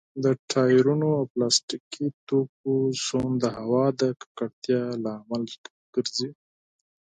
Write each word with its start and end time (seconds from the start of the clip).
د 0.23 0.25
ټايرونو 0.51 1.07
او 1.17 1.23
پلاستيکي 1.33 2.07
توکو 2.27 2.73
سون 3.05 3.29
د 3.43 3.45
هوا 3.57 3.85
د 3.99 4.03
ککړتيا 4.21 4.83
لامل 5.03 5.43
ګرځي. 5.93 6.29